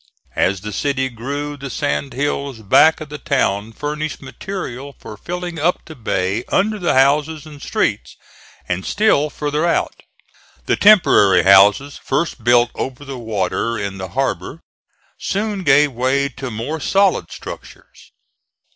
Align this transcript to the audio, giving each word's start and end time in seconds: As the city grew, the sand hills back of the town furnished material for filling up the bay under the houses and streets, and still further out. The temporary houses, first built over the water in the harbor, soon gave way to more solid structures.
As 0.35 0.61
the 0.61 0.73
city 0.73 1.09
grew, 1.09 1.55
the 1.57 1.69
sand 1.69 2.13
hills 2.13 2.61
back 2.61 3.01
of 3.01 3.09
the 3.09 3.19
town 3.19 3.71
furnished 3.71 4.19
material 4.19 4.95
for 4.97 5.15
filling 5.15 5.59
up 5.59 5.85
the 5.85 5.93
bay 5.95 6.43
under 6.49 6.79
the 6.79 6.95
houses 6.95 7.45
and 7.45 7.61
streets, 7.61 8.15
and 8.67 8.83
still 8.83 9.29
further 9.29 9.63
out. 9.63 9.93
The 10.65 10.75
temporary 10.75 11.43
houses, 11.43 11.97
first 12.03 12.43
built 12.43 12.71
over 12.73 13.05
the 13.05 13.19
water 13.19 13.77
in 13.77 13.99
the 13.99 14.09
harbor, 14.17 14.61
soon 15.19 15.61
gave 15.63 15.91
way 15.91 16.29
to 16.29 16.49
more 16.49 16.79
solid 16.79 17.31
structures. 17.31 18.11